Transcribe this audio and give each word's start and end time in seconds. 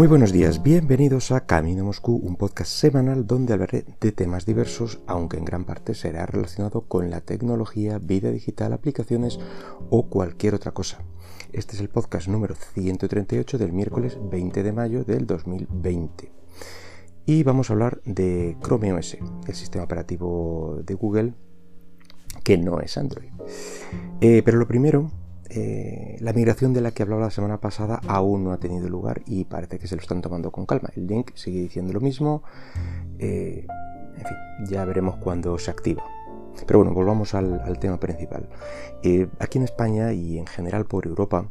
Muy 0.00 0.08
buenos 0.08 0.32
días, 0.32 0.62
bienvenidos 0.62 1.30
a 1.30 1.44
Camino 1.44 1.84
Moscú, 1.84 2.16
un 2.16 2.36
podcast 2.36 2.72
semanal 2.72 3.26
donde 3.26 3.52
hablaré 3.52 3.84
de 4.00 4.12
temas 4.12 4.46
diversos, 4.46 5.02
aunque 5.06 5.36
en 5.36 5.44
gran 5.44 5.66
parte 5.66 5.92
será 5.92 6.24
relacionado 6.24 6.88
con 6.88 7.10
la 7.10 7.20
tecnología, 7.20 7.98
vida 7.98 8.30
digital, 8.30 8.72
aplicaciones 8.72 9.38
o 9.90 10.08
cualquier 10.08 10.54
otra 10.54 10.72
cosa. 10.72 11.02
Este 11.52 11.74
es 11.74 11.82
el 11.82 11.90
podcast 11.90 12.28
número 12.28 12.54
138 12.54 13.58
del 13.58 13.74
miércoles 13.74 14.16
20 14.18 14.62
de 14.62 14.72
mayo 14.72 15.04
del 15.04 15.26
2020. 15.26 16.32
Y 17.26 17.42
vamos 17.42 17.68
a 17.68 17.74
hablar 17.74 18.00
de 18.06 18.56
Chrome 18.62 18.94
OS, 18.94 19.18
el 19.48 19.54
sistema 19.54 19.84
operativo 19.84 20.80
de 20.82 20.94
Google 20.94 21.34
que 22.42 22.56
no 22.56 22.80
es 22.80 22.96
Android. 22.96 23.28
Eh, 24.22 24.40
pero 24.46 24.56
lo 24.56 24.66
primero 24.66 25.10
eh, 25.52 26.16
la 26.20 26.32
migración 26.32 26.72
de 26.72 26.80
la 26.80 26.92
que 26.92 27.02
hablaba 27.02 27.22
la 27.22 27.30
semana 27.30 27.60
pasada 27.60 28.00
aún 28.06 28.44
no 28.44 28.52
ha 28.52 28.58
tenido 28.58 28.88
lugar 28.88 29.22
y 29.26 29.44
parece 29.44 29.80
que 29.80 29.88
se 29.88 29.96
lo 29.96 30.02
están 30.02 30.22
tomando 30.22 30.52
con 30.52 30.64
calma. 30.64 30.90
El 30.94 31.08
link 31.08 31.32
sigue 31.34 31.60
diciendo 31.60 31.92
lo 31.92 32.00
mismo. 32.00 32.42
Eh, 33.18 33.66
en 34.16 34.24
fin, 34.24 34.36
ya 34.68 34.84
veremos 34.84 35.16
cuándo 35.16 35.58
se 35.58 35.70
activa. 35.70 36.04
Pero 36.66 36.80
bueno, 36.80 36.94
volvamos 36.94 37.34
al, 37.34 37.78
tema 37.80 37.98
principal. 37.98 38.48
Eh, 39.02 39.28
aquí 39.38 39.58
en 39.58 39.64
España 39.64 40.12
y 40.12 40.38
en 40.38 40.46
general 40.46 40.84
por 40.84 41.06
Europa, 41.06 41.48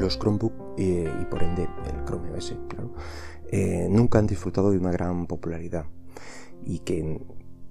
los 0.00 0.18
Chromebook 0.18 0.52
y 0.76 1.24
por 1.30 1.42
ende 1.42 1.62
el 1.62 2.04
Chrome 2.04 2.30
OS, 2.32 2.54
claro, 2.68 2.92
nunca 3.88 4.18
han 4.18 4.26
disfrutado 4.26 4.70
de 4.70 4.78
una 4.78 4.92
gran 4.92 5.26
popularidad 5.26 5.86
y 6.64 6.80
que 6.80 7.20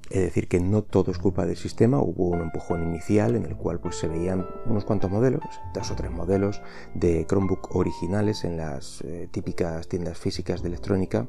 es 0.10 0.22
decir, 0.22 0.48
que 0.48 0.60
no 0.60 0.84
todo 0.84 1.12
es 1.12 1.18
culpa 1.18 1.46
del 1.46 1.58
sistema, 1.58 2.00
hubo 2.00 2.30
un 2.30 2.42
empujón 2.42 2.84
inicial 2.84 3.36
en 3.36 3.46
el 3.46 3.56
cual 3.56 3.80
pues, 3.80 3.96
se 3.96 4.08
veían 4.08 4.46
unos 4.66 4.86
cuantos 4.86 5.12
modelos, 5.12 5.44
dos 5.74 5.92
o 5.92 5.96
tres 5.96 6.12
modelos 6.12 6.62
de 6.94 7.26
Chromebook 7.26 7.76
originales 7.76 8.44
en 8.44 8.58
las 8.58 9.02
eh, 9.02 9.28
típicas 9.32 9.88
tiendas 9.88 10.18
físicas 10.18 10.62
de 10.62 10.70
electrónica. 10.70 11.28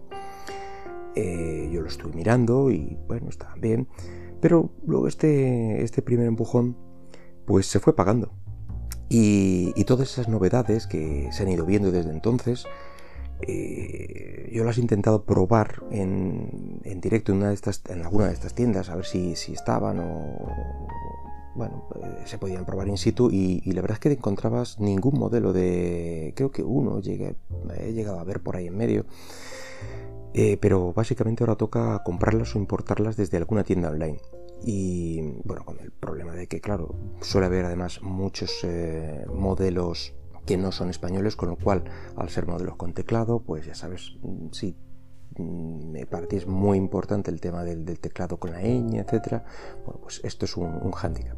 Eh, 1.15 1.69
yo 1.73 1.81
lo 1.81 1.89
estuve 1.89 2.13
mirando 2.13 2.71
y 2.71 2.97
bueno, 3.09 3.29
estaban 3.29 3.61
bien, 3.61 3.89
pero 4.41 4.71
luego 4.87 5.09
este, 5.09 5.83
este 5.83 6.03
primer 6.03 6.27
empujón 6.27 6.77
pues 7.47 7.67
se 7.67 7.81
fue 7.81 7.97
pagando. 7.97 8.33
Y, 9.09 9.73
y 9.75 9.85
todas 9.85 10.13
esas 10.13 10.29
novedades 10.29 10.87
que 10.87 11.31
se 11.33 11.43
han 11.43 11.49
ido 11.49 11.65
viendo 11.65 11.91
desde 11.91 12.11
entonces, 12.11 12.67
eh, 13.43 14.51
yo 14.53 14.65
las 14.65 14.79
he 14.79 14.81
intentado 14.81 15.25
probar 15.25 15.83
en, 15.91 16.81
directo 17.01 17.33
en, 17.33 17.43
estas, 17.45 17.83
en 17.89 18.03
alguna 18.03 18.27
de 18.27 18.33
estas 18.33 18.55
tiendas, 18.55 18.89
a 18.89 18.97
ver 18.97 19.05
si, 19.05 19.33
estaban 19.33 20.01
o, 20.01 20.49
bueno, 21.55 21.89
eh, 22.03 22.23
se 22.25 22.39
podían 22.39 22.65
probar 22.65 22.89
in 22.89 22.99
situ 22.99 23.31
y, 23.31 23.61
la 23.73 23.81
verdad 23.81 23.97
es 23.97 24.01
que 24.01 24.09
no 24.09 24.15
encontrabas 24.17 24.81
ningún 24.81 25.19
modelo 25.19 25.53
de, 25.53 26.33
creo 26.37 26.51
que 26.51 26.63
uno 26.63 27.01
llegué, 27.01 27.37
he 27.79 27.93
llegado 27.93 28.19
a 28.19 28.25
ver 28.25 28.41
por 28.41 28.57
ahí 28.57 28.67
en 28.67 28.77
medio, 28.77 29.07
eh, 30.35 30.57
pero 30.61 30.93
básicamente 30.93 31.45
ahora 31.45 31.57
toca 31.57 32.03
comprarlas 32.05 32.55
o 32.55 32.59
importarlas 32.59 33.17
desde 33.17 33.37
alguna 33.37 33.65
tienda 33.65 33.91
online. 33.91 34.21
Y 34.65 35.21
bueno, 35.45 35.65
con 35.65 35.79
el 35.79 35.93
problema 35.93 36.33
de 36.33 36.49
que, 36.49 36.61
claro, 36.61 36.97
suele 37.21 37.47
haber 37.47 37.65
además 37.65 38.03
muchos 38.03 38.67
modelos 39.33 40.18
que 40.49 40.57
no 40.57 40.73
son 40.73 40.89
españoles, 40.89 41.37
con 41.37 41.51
lo 41.51 41.57
cual, 41.57 41.85
al 42.17 42.31
ser 42.31 42.47
modelos 42.47 42.77
con 42.77 42.95
teclado, 42.95 43.41
pues 43.41 43.67
ya 43.67 43.75
sabes, 43.75 44.17
mm, 44.23 45.91
me 45.91 46.07
parece 46.07 46.39
es 46.39 46.47
muy 46.47 46.79
importante 46.79 47.31
el 47.31 47.39
tema 47.39 47.65
del, 47.65 47.85
teclado 48.01 48.39
con 48.39 48.53
la 48.53 48.63
ñ, 48.63 48.99
etcétera. 48.99 49.45
Bueno, 49.85 50.01
pues 50.01 50.23
esto 50.25 50.47
es 50.47 50.57
un, 50.57 50.71
un 50.83 50.93
hándicap. 50.93 51.37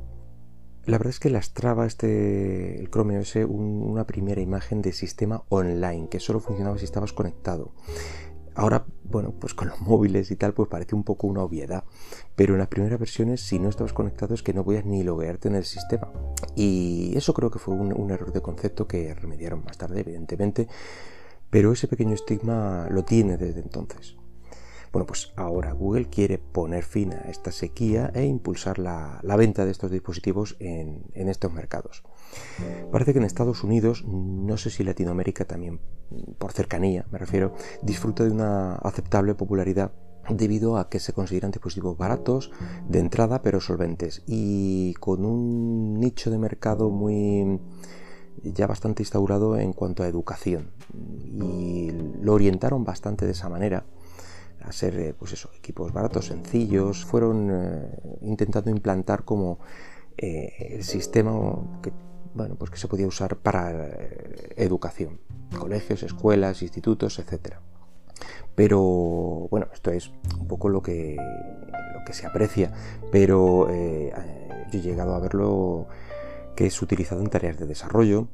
La 0.87 0.97
verdad 0.97 1.11
es 1.11 1.19
que 1.19 1.29
lastraba 1.29 1.87
este, 1.87 2.79
el 2.79 2.89
Chrome 2.89 3.19
OS 3.19 3.35
una 3.49 4.07
primera 4.07 4.41
imagen 4.41 4.81
de 4.81 4.93
sistema 4.93 5.43
online 5.49 6.09
que 6.09 6.21
solo 6.21 6.39
funcionaba 6.39 6.79
si 6.79 6.85
estabas 6.85 7.13
conectado. 7.13 7.73
Ahora, 8.55 8.85
bueno, 9.03 9.33
pues 9.33 9.55
con 9.55 9.69
los 9.69 9.81
móviles 9.89 10.31
y 10.31 10.37
tal, 10.37 10.55
pues 10.55 10.69
parece 10.69 10.95
un 10.95 11.03
poco 11.03 11.27
una 11.27 11.43
obviedad. 11.43 11.83
Pero 12.37 12.55
en 12.55 12.61
las 12.61 12.69
primeras 12.69 13.01
versiones, 13.01 13.41
si 13.41 13.59
no 13.59 13.69
estabas 13.69 13.93
conectado, 13.93 14.35
es 14.35 14.45
que 14.45 14.55
no 14.55 14.65
podías 14.65 14.85
ni 14.85 15.03
loguearte 15.03 15.49
en 15.49 15.57
el 15.57 15.65
sistema. 15.65 16.13
Y 16.55 17.17
eso 17.17 17.35
creo 17.35 17.51
que 17.51 17.59
fue 17.59 17.75
un, 17.75 18.11
error 18.11 18.33
de 18.33 18.41
concepto 18.41 18.87
que 18.87 19.15
remediaron 19.15 19.65
más 19.65 19.79
tarde, 19.79 20.01
evidentemente. 20.01 20.69
Pero 21.51 21.73
ese 21.73 21.89
pequeño 21.89 22.15
estigma 22.15 22.89
lo 22.91 23.05
tiene 23.05 23.37
desde 23.37 23.61
entonces. 23.61 24.17
Bueno, 24.93 25.07
pues 25.07 25.33
ahora 25.37 25.73
Google 25.73 26.07
quiere 26.07 26.39
poner 26.39 26.83
fin 26.83 27.13
a 27.13 27.31
esta 27.31 27.53
sequía 27.53 28.11
e 28.13 28.25
impulsar 28.25 28.81
la, 28.81 29.21
venta 29.37 29.65
de 29.65 29.71
estos 29.71 29.91
dispositivos 29.91 30.57
en, 30.59 31.05
estos 31.15 31.53
mercados. 31.53 32.03
Parece 32.91 33.13
que 33.13 33.21
en 33.21 33.25
Estados 33.25 33.63
Unidos, 33.63 34.05
no 34.05 34.57
sé 34.57 34.71
si 34.71 34.83
Latinoamérica 34.83 35.45
también, 35.45 35.81
por 36.39 36.53
cercanía 36.53 37.07
me 37.13 37.19
refiero, 37.19 37.55
disfruta 37.83 38.25
de 38.25 38.33
una 38.33 38.75
aceptable 38.77 39.37
popularidad 39.37 39.93
debido 40.29 40.77
a 40.77 40.89
que 40.89 41.01
se 41.01 41.13
consideran 41.13 41.51
dispositivos 41.51 41.97
baratos 41.97 42.51
de 42.89 42.99
entrada 42.99 43.43
pero 43.43 43.61
solventes. 43.61 44.23
Y 44.27 44.95
con 44.95 45.25
un 45.25 45.99
nicho 45.99 46.31
de 46.31 46.39
mercado 46.39 46.91
muy 46.91 47.61
ya 48.43 48.67
bastante 48.67 49.03
instaurado 49.03 49.59
en 49.59 49.73
cuanto 49.73 50.03
a 50.03 50.09
educación. 50.09 50.71
Y 50.95 51.91
lo 52.23 52.35
orientaron 52.35 52.85
bastante 52.85 53.27
de 53.27 53.33
esa 53.33 53.49
manera 53.49 53.85
a 54.63 54.73
ser 54.73 54.99
eh, 54.99 55.15
pues 55.19 55.33
eso, 55.33 55.51
equipos 55.57 55.93
baratos, 55.93 56.27
sencillos, 56.27 57.05
fueron 57.05 57.51
eh, 57.51 58.19
intentando 58.23 58.71
implantar 58.71 59.25
como 59.25 59.59
eh, 60.17 60.75
el 60.77 60.85
sistema 60.85 61.33
que, 61.83 61.93
bueno, 62.35 62.57
pues 62.57 62.71
que 62.71 62.77
se 62.77 62.89
podía 62.89 63.07
usar 63.07 63.37
para 63.37 63.89
educación, 64.57 65.21
colegios, 65.59 66.03
escuelas, 66.03 66.63
institutos, 66.63 67.19
etc. 67.19 67.57
Pero 68.55 68.81
bueno, 69.51 69.69
esto 69.73 69.91
es 69.91 70.11
un 70.39 70.49
poco 70.49 70.69
lo 70.69 70.83
que, 70.83 71.17
lo 71.17 72.05
que 72.05 72.13
se 72.13 72.27
aprecia, 72.27 72.73
pero 73.11 73.69
yo 73.69 74.79
he 74.79 74.83
llegado 74.83 75.15
a 75.15 75.21
verlo 75.21 75.87
que 76.57 76.67
es 76.67 76.83
utilizado 76.83 77.21
en 77.21 77.29
tareas 77.29 77.59
de 77.59 77.67
desarrollo, 77.67 78.29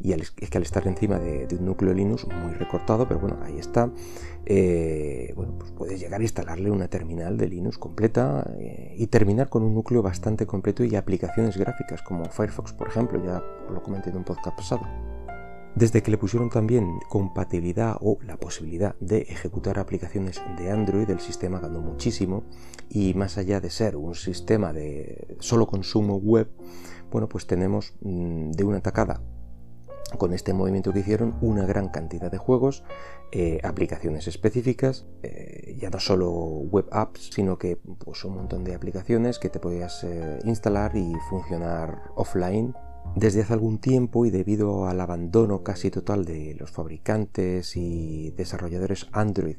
y 0.00 0.12
es 0.12 0.30
que 0.30 0.58
al 0.58 0.62
estar 0.62 0.86
encima 0.86 1.18
de, 1.18 1.46
un 1.58 1.66
núcleo 1.66 1.94
Linux 1.94 2.26
muy 2.26 2.54
recortado, 2.54 3.06
pero 3.06 3.20
bueno, 3.20 3.38
ahí 3.44 3.58
está, 3.58 3.90
eh, 4.44 5.32
bueno, 5.36 5.54
pues 5.58 5.70
puedes 5.72 6.00
llegar 6.00 6.20
a 6.20 6.24
instalarle 6.24 6.70
una 6.70 6.88
terminal 6.88 7.38
de 7.38 7.48
Linux 7.48 7.78
completa 7.78 8.44
eh, 8.58 8.94
y 8.98 9.06
terminar 9.06 9.48
con 9.48 9.62
un 9.62 9.74
núcleo 9.74 10.02
bastante 10.02 10.46
completo 10.46 10.84
y 10.84 10.96
aplicaciones 10.96 11.56
gráficas 11.56 12.02
como 12.02 12.24
Firefox, 12.24 12.72
por 12.72 12.88
ejemplo, 12.88 13.22
ya 13.24 13.42
lo 13.70 13.82
comenté 13.82 14.10
en 14.10 14.16
un 14.16 14.24
podcast 14.24 14.56
pasado. 14.56 15.13
Desde 15.74 16.04
que 16.04 16.12
le 16.12 16.18
pusieron 16.18 16.50
también 16.50 17.00
compatibilidad 17.08 17.96
o 18.00 18.18
la 18.22 18.36
posibilidad 18.36 18.94
de 19.00 19.22
ejecutar 19.22 19.80
aplicaciones 19.80 20.40
de 20.56 20.70
Android, 20.70 21.10
el 21.10 21.18
sistema 21.18 21.58
ganó 21.58 21.80
muchísimo 21.80 22.44
y 22.88 23.14
más 23.14 23.38
allá 23.38 23.60
de 23.60 23.70
ser 23.70 23.96
un 23.96 24.14
sistema 24.14 24.72
de 24.72 25.36
solo 25.40 25.66
consumo 25.66 26.16
web, 26.16 26.48
bueno, 27.10 27.28
pues 27.28 27.48
tenemos 27.48 27.94
mm, 28.02 28.52
de 28.52 28.64
una 28.64 28.80
tacada 28.82 29.20
con 30.16 30.32
este 30.32 30.52
movimiento 30.52 30.92
que 30.92 31.00
hicieron 31.00 31.34
una 31.40 31.66
gran 31.66 31.88
cantidad 31.88 32.30
de 32.30 32.38
juegos, 32.38 32.84
eh, 33.32 33.58
aplicaciones 33.64 34.28
específicas, 34.28 35.06
eh, 35.24 35.76
ya 35.78 35.90
no 35.90 35.98
solo 35.98 36.30
web 36.30 36.86
apps, 36.92 37.30
sino 37.32 37.58
que 37.58 37.76
pues, 37.76 38.24
un 38.24 38.34
montón 38.34 38.62
de 38.62 38.74
aplicaciones 38.74 39.40
que 39.40 39.50
te 39.50 39.58
podías 39.58 40.04
eh, 40.04 40.38
instalar 40.44 40.96
y 40.96 41.12
funcionar 41.28 42.12
offline. 42.14 42.74
Desde 43.16 43.42
hace 43.42 43.52
algún 43.52 43.78
tiempo 43.78 44.26
y 44.26 44.30
debido 44.30 44.86
al 44.86 45.00
abandono 45.00 45.62
casi 45.62 45.90
total 45.90 46.24
de 46.24 46.56
los 46.58 46.70
fabricantes 46.70 47.76
y 47.76 48.30
desarrolladores 48.30 49.06
Android 49.12 49.56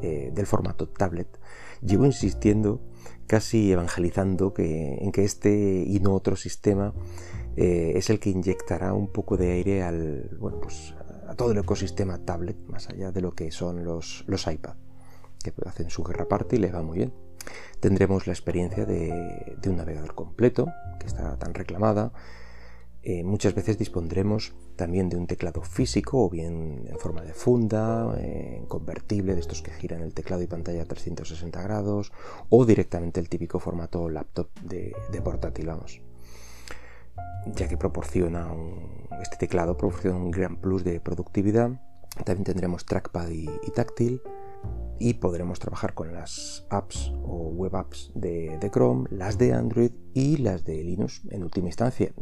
del 0.00 0.46
formato 0.46 0.88
tablet, 0.88 1.40
llevo 1.80 2.06
insistiendo, 2.06 2.80
casi 3.26 3.72
evangelizando 3.72 4.52
que, 4.52 4.98
en 5.00 5.10
que 5.10 5.24
este 5.24 5.84
y 5.86 6.00
no 6.00 6.14
otro 6.14 6.36
sistema 6.36 6.92
eh, 7.56 7.92
es 7.96 8.08
el 8.10 8.18
que 8.18 8.30
inyectará 8.30 8.94
un 8.94 9.08
poco 9.08 9.36
de 9.36 9.52
aire 9.52 9.84
pues, 10.38 10.94
a 11.28 11.34
todo 11.34 11.52
el 11.52 11.58
ecosistema 11.58 12.18
tablet, 12.24 12.56
más 12.66 12.88
allá 12.88 13.12
de 13.12 13.20
lo 13.20 13.34
que 13.34 13.50
son 13.50 13.84
los, 13.84 14.24
los 14.26 14.46
iPad, 14.46 14.76
que 15.42 15.52
hacen 15.66 15.90
su 15.90 16.02
guerra 16.02 16.24
aparte 16.24 16.56
y 16.56 16.58
les 16.58 16.74
va 16.74 16.82
muy 16.82 16.98
bien. 16.98 17.12
Tendremos 17.80 18.26
la 18.26 18.32
experiencia 18.32 18.86
de, 18.86 19.58
un 19.66 19.76
navegador 19.76 20.14
completo, 20.14 20.68
que 20.98 21.06
está 21.06 21.36
tan 21.38 21.54
reclamada. 21.54 22.12
Eh, 23.04 23.24
muchas 23.24 23.54
veces 23.54 23.78
dispondremos 23.78 24.54
también 24.76 25.08
de 25.08 25.16
un 25.16 25.26
teclado 25.26 25.62
físico 25.62 26.24
o 26.24 26.30
bien 26.30 26.84
en 26.88 26.98
forma 26.98 27.22
de 27.22 27.34
funda, 27.34 28.16
convertible, 28.68 29.34
de 29.34 29.40
estos 29.40 29.60
que 29.60 29.72
giran 29.72 30.02
el 30.02 30.14
teclado 30.14 30.42
y 30.42 30.46
pantalla 30.46 30.82
a 30.82 30.86
360 30.86 31.60
grados, 31.62 32.12
o 32.48 32.64
directamente 32.64 33.18
el 33.18 33.28
típico 33.28 33.58
formato 33.58 34.08
laptop 34.08 34.48
de, 34.60 34.94
portátil, 35.22 35.66
vamos 35.66 36.00
ya 37.56 37.66
que 37.66 37.76
proporciona 37.76 38.52
este 39.20 39.36
teclado 39.36 39.76
proporciona 39.76 40.16
un 40.16 40.30
gran 40.30 40.56
plus 40.56 40.84
de 40.84 41.00
productividad. 41.00 41.70
También 42.24 42.44
tendremos 42.44 42.84
trackpad 42.84 43.30
y, 43.30 43.46
táctil 43.74 44.20
y 44.98 45.14
podremos 45.14 45.58
trabajar 45.58 45.94
con 45.94 46.12
las 46.12 46.66
apps 46.70 47.12
o 47.24 47.50
web 47.50 47.74
apps 47.74 48.12
de, 48.14 48.58
Chrome, 48.72 49.08
las 49.10 49.38
de 49.38 49.54
Android 49.54 49.92
y 50.12 50.36
las 50.36 50.64
de 50.64 50.82
Linux 50.84 51.22
en 51.30 51.42
última 51.42 51.68
instancia. 51.68 52.12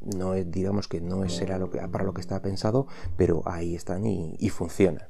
No 0.00 0.34
es, 0.34 0.50
digamos 0.50 0.88
que 0.88 1.00
no 1.00 1.28
será 1.28 1.58
lo 1.58 1.70
que, 1.70 1.78
para 1.88 2.04
lo 2.04 2.14
que 2.14 2.20
estaba 2.20 2.42
pensado, 2.42 2.86
pero 3.16 3.42
ahí 3.46 3.74
están 3.74 4.06
y, 4.06 4.48
funcionan. 4.50 5.08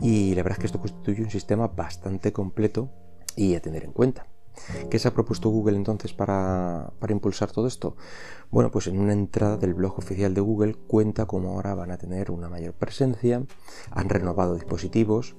Y 0.00 0.34
la 0.34 0.42
verdad 0.42 0.58
es 0.58 0.60
que 0.60 0.66
esto 0.66 0.80
constituye 0.80 1.22
un 1.22 1.30
sistema 1.30 1.68
bastante 1.68 2.32
completo 2.32 2.90
y 3.36 3.54
a 3.54 3.60
tener 3.60 3.84
en 3.84 3.92
cuenta. 3.92 4.26
¿Qué 4.90 4.98
se 4.98 5.08
ha 5.08 5.14
propuesto 5.14 5.48
Google 5.48 5.76
entonces 5.76 6.12
para, 6.12 6.92
impulsar 7.08 7.50
todo 7.50 7.66
esto? 7.66 7.96
Bueno, 8.50 8.70
pues 8.70 8.86
en 8.88 8.98
una 8.98 9.12
entrada 9.12 9.56
del 9.56 9.74
blog 9.74 9.98
oficial 9.98 10.34
de 10.34 10.40
Google 10.40 10.74
cuenta 10.74 11.26
cómo 11.26 11.50
ahora 11.50 11.74
van 11.74 11.90
a 11.90 11.98
tener 11.98 12.30
una 12.30 12.48
mayor 12.48 12.74
presencia, 12.74 13.42
han 13.90 14.08
renovado 14.08 14.54
dispositivos 14.54 15.36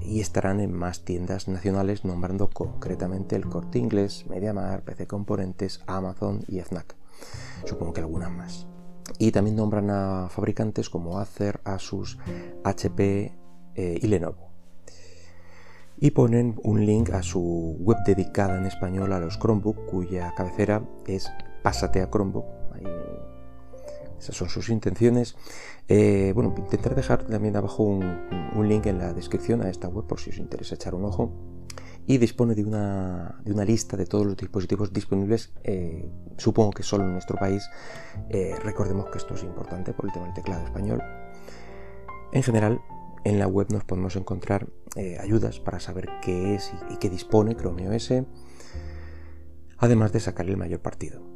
y 0.00 0.20
estarán 0.20 0.60
en 0.60 0.72
más 0.72 1.04
tiendas 1.04 1.48
nacionales 1.48 2.04
nombrando 2.04 2.48
concretamente 2.48 3.36
el 3.36 3.46
Corte 3.46 3.78
Inglés, 3.78 4.26
MediaMar, 4.28 4.82
PC 4.82 5.06
Componentes, 5.06 5.80
Amazon 5.86 6.44
y 6.48 6.60
FNAC. 6.60 6.96
Supongo 7.64 7.92
que 7.92 8.00
algunas 8.00 8.30
más. 8.30 8.66
Y 9.18 9.30
también 9.32 9.56
nombran 9.56 9.90
a 9.90 10.28
fabricantes 10.28 10.90
como 10.90 11.18
Acer, 11.18 11.60
Asus, 11.64 12.18
HP 12.64 13.32
eh, 13.74 13.98
y 14.00 14.06
Lenovo 14.06 14.46
y 15.98 16.10
ponen 16.10 16.60
un 16.62 16.84
link 16.84 17.10
a 17.10 17.22
su 17.22 17.76
web 17.80 17.98
dedicada 18.04 18.58
en 18.58 18.66
español 18.66 19.12
a 19.12 19.20
los 19.20 19.38
Chromebook, 19.38 19.86
cuya 19.86 20.34
cabecera 20.36 20.82
es 21.06 21.30
Pásate 21.62 22.02
a 22.02 22.10
Chromebook. 22.10 22.44
esas 24.18 24.36
son 24.36 24.48
sus 24.48 24.68
intenciones. 24.68 25.36
Eh, 25.88 26.32
bueno, 26.34 26.54
intentar 26.56 26.94
dejar 26.94 27.24
también 27.24 27.56
abajo 27.56 27.82
un, 27.82 28.68
link 28.68 28.86
en 28.86 28.98
la 28.98 29.12
descripción 29.12 29.62
a 29.62 29.70
esta 29.70 29.88
web 29.88 30.06
por 30.06 30.20
si 30.20 30.30
os 30.30 30.38
interesa 30.38 30.74
echar 30.74 30.94
un 30.94 31.04
ojo. 31.04 31.32
Y 32.06 32.18
dispone 32.18 32.54
de 32.54 32.64
una, 32.64 33.40
de 33.44 33.52
una 33.52 33.64
lista 33.64 33.96
de 33.96 34.06
todos 34.06 34.24
los 34.24 34.36
dispositivos 34.36 34.92
disponibles, 34.92 35.52
eh, 35.64 36.08
supongo 36.36 36.70
que 36.70 36.82
solo 36.82 37.04
en 37.04 37.12
nuestro 37.12 37.36
país. 37.36 37.68
Eh, 38.30 38.54
recordemos 38.62 39.10
que 39.10 39.18
esto 39.18 39.34
es 39.34 39.42
importante 39.42 39.92
por 39.92 40.06
el 40.06 40.12
tema 40.12 40.26
del 40.26 40.34
teclado 40.34 40.64
español. 40.64 41.02
En 42.32 42.42
general, 42.42 42.80
en 43.24 43.40
la 43.40 43.48
web 43.48 43.72
nos 43.72 43.82
podemos 43.82 44.14
encontrar 44.14 44.68
eh, 44.94 45.18
ayudas 45.20 45.58
para 45.58 45.80
saber 45.80 46.08
qué 46.22 46.54
es 46.54 46.72
y, 46.90 46.96
qué 46.98 47.10
dispone 47.10 47.56
Chrome 47.56 47.88
OS, 47.88 48.12
además 49.78 50.12
de 50.12 50.20
sacar 50.20 50.48
el 50.48 50.56
mayor 50.56 50.80
partido. 50.80 51.35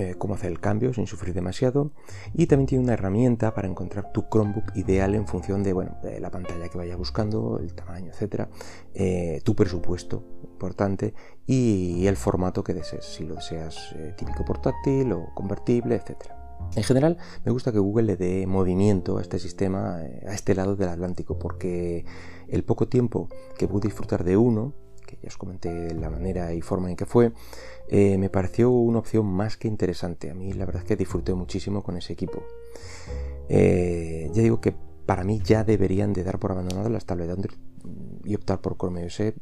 Eh, 0.00 0.14
cómo 0.16 0.32
hacer 0.34 0.50
el 0.50 0.60
cambio 0.60 0.94
sin 0.94 1.06
sufrir 1.06 1.34
demasiado 1.34 1.92
y 2.32 2.46
también 2.46 2.66
tiene 2.66 2.84
una 2.84 2.94
herramienta 2.94 3.52
para 3.52 3.68
encontrar 3.68 4.12
tu 4.12 4.24
Chromebook 4.30 4.74
ideal 4.74 5.14
en 5.14 5.26
función 5.26 5.62
de, 5.62 5.74
bueno, 5.74 5.98
la 6.18 6.30
pantalla 6.30 6.68
que 6.68 6.78
vayas 6.78 6.96
buscando, 6.96 7.58
el 7.58 7.74
tamaño, 7.74 8.10
etcétera, 8.10 8.48
eh, 8.94 9.42
tu 9.44 9.54
presupuesto 9.54 10.24
importante 10.42 11.12
y 11.46 12.06
el 12.06 12.16
formato 12.16 12.64
que 12.64 12.72
desees, 12.72 13.04
si 13.04 13.24
lo 13.24 13.34
deseas 13.34 13.94
típico 14.16 14.42
portátil 14.42 15.12
o 15.12 15.34
convertible, 15.34 15.96
etcétera. 15.96 16.40
En 16.76 16.84
general, 16.84 17.18
me 17.44 17.50
gusta 17.50 17.72
que 17.72 17.80
Google 17.80 18.04
le 18.04 18.16
dé 18.16 18.46
movimiento 18.46 19.18
a 19.18 19.22
este 19.22 19.38
sistema, 19.38 20.02
eh, 20.02 20.24
a 20.28 20.34
este 20.34 20.54
lado 20.54 20.76
del 20.76 20.88
Atlántico, 20.88 21.38
porque 21.38 22.04
el 22.48 22.64
poco 22.64 22.86
tiempo 22.88 23.28
que 23.58 23.66
pude 23.66 23.88
disfrutar 23.88 24.22
de 24.22 24.36
uno, 24.36 24.74
que 25.10 25.18
ya 25.22 25.28
os 25.28 25.36
comenté 25.36 25.94
la 25.94 26.10
manera 26.10 26.52
y 26.54 26.60
forma 26.60 26.90
en 26.90 26.96
que 26.96 27.06
fue, 27.06 27.32
eh, 27.88 28.18
me 28.18 28.30
pareció 28.30 28.70
una 28.70 28.98
opción 28.98 29.26
más 29.26 29.56
que 29.56 29.68
interesante. 29.68 30.30
A 30.30 30.34
mí 30.34 30.52
la 30.52 30.66
verdad 30.66 30.82
es 30.82 30.88
que 30.88 30.96
disfruté 30.96 31.34
muchísimo 31.34 31.82
con 31.82 31.96
ese 31.96 32.12
equipo. 32.12 32.42
Eh, 33.48 34.30
ya 34.32 34.42
digo 34.42 34.60
que 34.60 34.74
para 35.06 35.24
mí 35.24 35.40
ya 35.42 35.64
deberían 35.64 36.12
de 36.12 36.22
dar 36.22 36.38
por 36.38 36.52
abandonadas 36.52 36.90
las 36.90 37.04
Android 37.08 37.58
y 38.24 38.34
optar 38.34 38.60
por 38.60 38.76
Chrome 38.76 39.06
OS, 39.06 39.32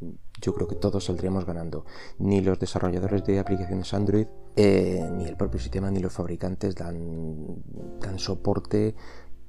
yo 0.41 0.55
creo 0.55 0.69
que 0.69 0.77
todos 0.77 1.05
saldríamos 1.05 1.45
ganando. 1.45 1.85
Ni 2.19 2.41
los 2.41 2.59
desarrolladores 2.59 3.25
de 3.25 3.39
aplicaciones 3.39 3.93
Android, 3.93 4.27
eh, 4.57 5.07
ni 5.17 5.27
el 5.27 5.37
propio 5.37 5.61
sistema, 5.61 5.91
ni 5.91 6.01
los 6.01 6.13
fabricantes 6.13 6.75
dan 6.75 8.19
soporte 8.19 8.95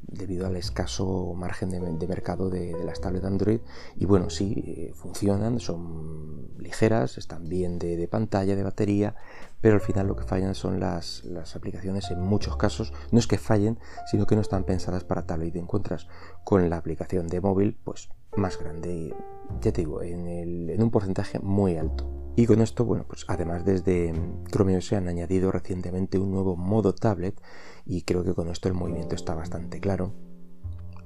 debido 0.01 0.47
al 0.47 0.55
escaso 0.55 1.33
margen 1.35 1.69
de, 1.69 2.07
mercado 2.07 2.49
de, 2.49 2.75
las 2.83 3.01
tablets 3.01 3.25
Android. 3.25 3.59
Y 3.95 4.05
bueno, 4.05 4.29
sí, 4.29 4.63
eh, 4.65 4.93
funcionan, 4.95 5.59
son 5.59 6.49
ligeras, 6.57 7.17
están 7.17 7.49
bien 7.49 7.79
de, 7.79 8.07
pantalla, 8.07 8.55
de 8.55 8.63
batería, 8.63 9.15
pero 9.61 9.75
al 9.75 9.81
final 9.81 10.07
lo 10.07 10.15
que 10.15 10.23
fallan 10.23 10.55
son 10.55 10.79
las, 10.79 11.23
aplicaciones 11.55 12.11
en 12.11 12.21
muchos 12.21 12.57
casos. 12.57 12.93
No 13.11 13.19
es 13.19 13.27
que 13.27 13.37
fallen, 13.37 13.79
sino 14.09 14.25
que 14.25 14.35
no 14.35 14.41
están 14.41 14.63
pensadas 14.63 15.03
para 15.03 15.25
tablet. 15.25 15.55
Encuentras 15.55 16.07
con 16.43 16.69
la 16.69 16.77
aplicación 16.77 17.27
de 17.27 17.41
móvil, 17.41 17.77
pues 17.83 18.09
más 18.35 18.59
grande, 18.59 19.13
ya 19.61 19.71
te 19.71 19.81
digo, 19.81 20.01
en, 20.01 20.27
en 20.69 20.81
un 20.81 20.91
porcentaje 20.91 21.39
muy 21.39 21.77
alto. 21.77 22.18
Y 22.35 22.45
con 22.45 22.61
esto, 22.61 22.85
bueno, 22.85 23.05
pues 23.07 23.25
además 23.27 23.65
desde 23.65 24.13
Chrome 24.49 24.77
OS 24.77 24.93
han 24.93 25.07
añadido 25.07 25.51
recientemente 25.51 26.17
un 26.17 26.31
nuevo 26.31 26.55
modo 26.55 26.95
tablet 26.95 27.39
y 27.85 28.03
creo 28.03 28.23
que 28.23 28.33
con 28.33 28.49
esto 28.49 28.69
el 28.69 28.75
movimiento 28.75 29.15
está 29.15 29.35
bastante 29.35 29.79
claro. 29.79 30.13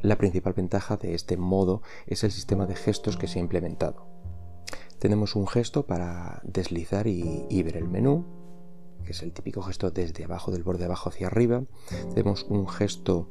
La 0.01 0.17
principal 0.17 0.53
ventaja 0.53 0.97
de 0.97 1.15
este 1.15 1.37
modo 1.37 1.81
es 2.05 2.23
el 2.23 2.31
sistema 2.31 2.65
de 2.65 2.75
gestos 2.75 3.17
que 3.17 3.27
se 3.27 3.39
ha 3.39 3.41
implementado. 3.41 4.05
Tenemos 4.99 5.35
un 5.35 5.47
gesto 5.47 5.85
para 5.85 6.41
deslizar 6.43 7.07
y, 7.07 7.45
y 7.49 7.63
ver 7.63 7.77
el 7.77 7.87
menú, 7.87 8.25
que 9.03 9.11
es 9.11 9.23
el 9.23 9.33
típico 9.33 9.61
gesto 9.61 9.91
desde 9.91 10.25
abajo 10.25 10.51
del 10.51 10.63
borde 10.63 10.85
abajo 10.85 11.09
hacia 11.09 11.27
arriba. 11.27 11.63
Tenemos 12.13 12.45
un 12.49 12.67
gesto 12.67 13.27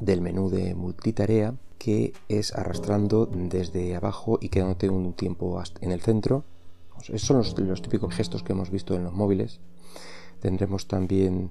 del 0.00 0.20
menú 0.20 0.50
de 0.50 0.74
multitarea 0.74 1.54
que 1.78 2.12
es 2.28 2.54
arrastrando 2.54 3.26
desde 3.26 3.94
abajo 3.94 4.38
y 4.40 4.48
quedándote 4.48 4.88
un 4.88 5.12
tiempo 5.12 5.62
en 5.80 5.92
el 5.92 6.00
centro 6.00 6.44
esos 7.10 7.22
son 7.54 7.68
los, 7.68 7.82
típicos 7.82 8.14
gestos 8.14 8.42
que 8.42 8.52
hemos 8.52 8.70
visto 8.70 8.94
en 8.94 9.04
los 9.04 9.12
móviles. 9.12 9.60
Tendremos 10.40 10.88
también 10.88 11.50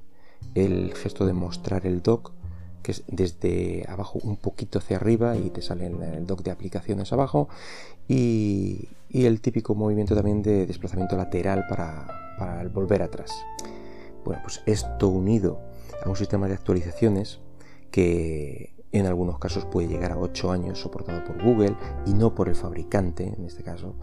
el 0.53 0.93
gesto 0.93 1.25
de 1.25 1.33
mostrar 1.33 1.85
el 1.85 2.01
dock, 2.01 2.31
que 2.83 2.91
es 2.91 3.03
desde 3.07 3.85
abajo 3.87 4.19
un 4.23 4.37
poquito 4.37 4.79
hacia 4.79 4.97
arriba 4.97 5.37
y 5.37 5.49
te 5.49 5.61
sale 5.61 5.87
el 5.87 6.27
dock 6.27 6.43
de 6.43 6.51
aplicaciones 6.51 7.11
abajo. 7.13 7.49
Y, 8.07 8.89
el 9.09 9.39
típico 9.39 9.75
movimiento 9.75 10.13
también 10.13 10.41
de 10.41 10.65
desplazamiento 10.65 11.15
lateral 11.15 11.65
para, 11.69 12.35
para 12.37 12.67
volver 12.67 13.01
atrás. 13.01 13.31
Bueno, 14.25 14.41
pues 14.43 14.61
esto 14.65 15.07
unido 15.07 15.61
a 16.03 16.09
un 16.09 16.17
sistema 16.17 16.49
de 16.49 16.55
actualizaciones 16.55 17.39
que 17.91 18.75
en 19.00 19.06
algunos 19.06 19.39
casos 19.39 19.65
puede 19.65 19.89
llegar 19.89 20.13
a 20.13 20.18
8 20.18 20.51
años 20.51 20.80
soportado 20.80 21.24
por 21.25 21.42
Google 21.44 21.75
y 22.06 22.13
no 22.13 22.33
por 22.33 22.47
el 22.47 22.56
fabricante, 22.56 23.33
en 23.38 23.45
este 23.45 23.62
caso, 23.62 23.95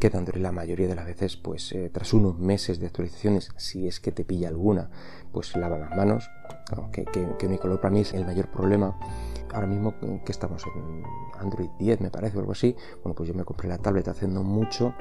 quedando 0.00 0.32
la 0.32 0.50
mayoría 0.50 0.88
de 0.88 0.96
las 0.96 1.06
veces, 1.06 1.36
pues 1.36 1.70
eh, 1.72 1.90
tras 1.92 2.12
unos 2.12 2.38
meses 2.38 2.80
de 2.80 2.86
actualizaciones, 2.86 3.50
si 3.56 3.86
es 3.86 4.00
que 4.00 4.10
te 4.10 4.24
pilla 4.24 4.48
alguna, 4.48 4.90
pues 5.32 5.54
lava 5.56 5.78
las 5.78 5.96
manos, 5.96 6.28
que, 6.92 7.04
que, 7.04 7.58
color. 7.58 7.80
Para 7.80 7.94
mí 7.94 8.00
es 8.00 8.14
el 8.14 8.24
mayor 8.24 8.50
problema. 8.50 8.98
Ahora 9.52 9.66
mismo 9.66 9.94
que 10.24 10.32
estamos 10.32 10.64
en 10.74 11.02
Android 11.38 11.68
10, 11.78 12.00
me 12.00 12.10
parece, 12.10 12.38
o 12.38 12.40
algo 12.40 12.52
así, 12.52 12.74
bueno, 13.02 13.14
pues 13.14 13.28
yo 13.28 13.34
me 13.34 13.44
compré 13.44 13.68
la 13.68 13.78
tablet 13.78 14.08
haciendo 14.08 14.42
mucho 14.42 14.94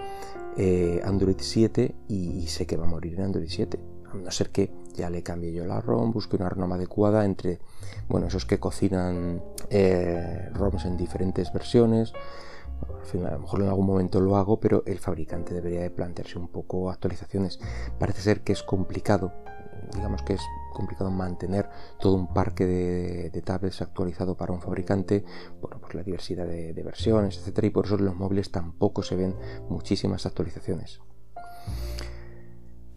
eh, 0.58 1.02
Android 1.04 1.38
7 1.40 1.96
y 2.10 2.48
sé 2.48 2.68
que 2.68 2.78
va 2.78 2.84
a 2.84 2.88
morir 2.88 3.16
en 3.16 3.26
Android 3.26 3.48
7 3.48 3.80
a 4.12 4.16
no 4.18 4.32
ser 4.32 4.50
que 4.50 4.72
ya 4.94 5.10
le 5.10 5.24
cambie 5.24 5.54
yo 5.54 5.66
la 5.66 5.80
ROM, 5.82 6.12
busque 6.12 6.36
una 6.36 6.50
ROM 6.50 6.72
adecuada 6.74 7.26
entre, 7.26 7.60
bueno, 8.10 8.28
esos 8.28 8.46
que 8.46 8.60
cocinan 8.60 9.44
eh, 9.70 10.50
ROMs 10.54 10.86
en 10.86 10.98
diferentes 10.98 11.52
versiones. 11.54 12.14
al 12.82 13.06
final, 13.06 13.28
a 13.28 13.36
lo 13.36 13.40
mejor 13.42 13.62
en 13.62 13.70
algún 13.70 13.86
momento 13.86 14.20
lo 14.20 14.36
hago, 14.36 14.60
pero 14.60 14.84
el 14.86 15.00
fabricante 15.00 15.54
debería 15.54 15.82
de 15.82 15.90
plantearse 15.90 16.38
un 16.38 16.48
poco 16.50 16.90
actualizaciones. 16.90 17.60
Parece 18.00 18.22
ser 18.22 18.42
que 18.42 18.54
es 18.54 18.64
complicado, 18.64 19.34
digamos 19.94 20.24
que 20.24 20.34
es 20.34 20.42
complicado 20.74 21.12
mantener 21.12 21.70
todo 22.00 22.16
un 22.16 22.34
parque 22.34 22.66
de, 22.66 23.42
tablets 23.42 23.82
actualizado 23.82 24.36
para 24.36 24.54
un 24.54 24.62
fabricante, 24.62 25.26
bueno, 25.62 25.80
por 25.80 25.96
la 25.96 26.04
diversidad 26.04 26.48
de, 26.48 26.74
de 26.74 26.84
versiones, 26.84 27.38
etcétera, 27.38 27.68
y 27.68 27.70
por 27.72 27.86
eso 27.86 27.96
en 27.96 28.06
los 28.06 28.16
móviles 28.16 28.52
tampoco 28.52 29.04
se 29.04 29.16
ven 29.16 29.36
muchísimas 29.70 30.26
actualizaciones. 30.26 31.02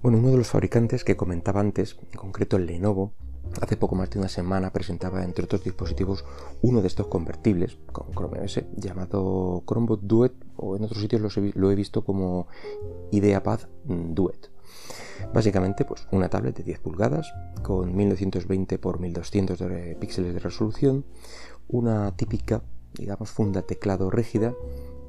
Bueno, 0.05 0.19
uno 0.19 0.33
de 0.33 0.37
los 0.37 0.49
fabricantes 0.49 1.03
que 1.03 1.17
comentaba 1.17 1.61
antes, 1.61 1.97
en 2.13 2.19
concreto 2.19 2.59
el 2.59 2.67
Lenovo, 2.67 3.15
hace 3.63 3.79
poco 3.79 3.95
más 3.95 4.11
de 4.11 4.19
una 4.19 4.29
semana 4.29 4.71
presentaba 4.71 5.25
entre 5.25 5.47
otros 5.47 5.65
dispositivos 5.65 6.27
uno 6.61 6.83
de 6.83 6.89
estos 6.89 7.07
convertibles 7.07 7.79
con 7.91 8.13
Chrome 8.13 8.43
OS 8.43 8.61
llamado 8.77 9.63
Chromebook 9.67 10.03
Duet 10.03 10.35
o 10.59 10.77
en 10.77 10.85
otros 10.85 11.01
sitios 11.01 11.39
lo 11.55 11.71
he 11.71 11.75
visto 11.75 12.05
como 12.05 12.49
IdeaPad 13.13 13.61
Duet. 13.87 14.51
Básicamente, 15.33 15.87
pues 15.87 16.07
una 16.11 16.29
tablet 16.29 16.55
de 16.59 16.65
10 16.65 16.81
pulgadas 16.81 17.33
con 17.63 17.97
1920 17.97 18.75
x 18.75 19.01
1200 19.01 19.59
píxeles 19.99 20.35
de 20.35 20.41
resolución, 20.41 21.07
una 21.67 22.15
típica, 22.15 22.63
digamos, 22.93 23.31
funda 23.31 23.63
teclado 23.63 24.11
rígida 24.11 24.53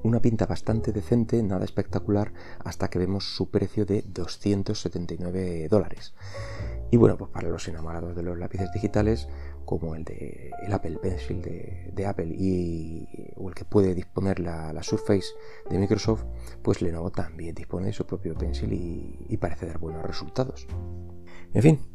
una 0.05 0.21
pinta 0.21 0.45
bastante 0.45 0.91
decente, 0.91 1.41
nada 1.41 1.65
espectacular, 1.65 2.31
hasta 2.63 2.89
que 2.89 2.99
vemos 2.99 3.35
su 3.35 3.49
precio 3.49 3.85
de 3.85 4.03
279 4.03 5.67
dólares. 5.67 6.13
Y 6.91 6.97
bueno, 6.97 7.17
pues 7.17 7.31
para 7.31 7.49
los 7.49 7.67
enamorados 7.67 8.15
de 8.15 8.21
los 8.21 8.37
lápices 8.37 8.71
digitales, 8.71 9.27
como 9.65 9.95
el 9.95 10.03
de 10.03 10.51
el 10.63 10.71
Apple 10.71 10.99
Pencil 11.01 11.41
de, 11.41 12.05
Apple 12.05 12.35
y, 12.37 13.33
o 13.35 13.49
el 13.49 13.55
que 13.55 13.65
puede 13.65 13.95
disponer 13.95 14.39
la, 14.39 14.83
Surface 14.83 15.29
de 15.69 15.79
Microsoft, 15.79 16.25
pues 16.61 16.83
Lenovo 16.83 17.11
también 17.11 17.55
dispone 17.55 17.87
de 17.87 17.93
su 17.93 18.05
propio 18.05 18.35
Pencil 18.35 18.71
y, 18.73 19.25
y 19.27 19.37
parece 19.37 19.65
dar 19.65 19.79
buenos 19.79 20.03
resultados. 20.03 20.67
En 21.53 21.61
fin, 21.63 21.94